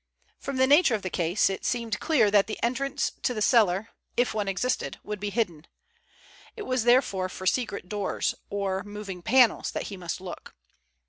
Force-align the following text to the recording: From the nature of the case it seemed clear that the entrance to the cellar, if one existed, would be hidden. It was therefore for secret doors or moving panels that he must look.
From 0.39 0.55
the 0.57 0.65
nature 0.65 0.95
of 0.95 1.03
the 1.03 1.11
case 1.11 1.47
it 1.47 1.63
seemed 1.63 1.99
clear 1.99 2.31
that 2.31 2.47
the 2.47 2.57
entrance 2.63 3.11
to 3.21 3.35
the 3.35 3.39
cellar, 3.43 3.89
if 4.17 4.33
one 4.33 4.47
existed, 4.47 4.97
would 5.03 5.19
be 5.19 5.29
hidden. 5.29 5.67
It 6.55 6.63
was 6.63 6.85
therefore 6.85 7.29
for 7.29 7.45
secret 7.45 7.87
doors 7.87 8.33
or 8.49 8.81
moving 8.83 9.21
panels 9.21 9.69
that 9.73 9.89
he 9.93 9.97
must 9.97 10.19
look. 10.19 10.55